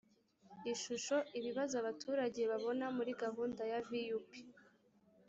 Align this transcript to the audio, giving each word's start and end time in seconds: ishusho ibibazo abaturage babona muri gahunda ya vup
ishusho 0.73 1.15
ibibazo 1.39 1.73
abaturage 1.81 2.41
babona 2.51 2.85
muri 2.97 3.11
gahunda 3.23 3.61
ya 3.71 3.79
vup 3.87 4.29